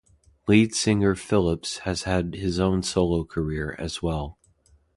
[0.47, 4.39] Lead singer Phillips has had his own solo career as well.